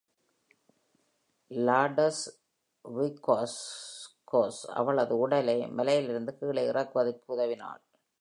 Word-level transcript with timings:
வ்லாடஸ் 1.51 2.23
விட்கௌஸ்காஸ் 2.85 4.61
அவளது 4.73 5.17
உடலை 5.17 5.67
மலையிலிருந்து 5.67 6.37
கீழே 6.37 6.63
இறக்குவதற்கு 6.65 7.35
உதவினாள். 7.35 7.83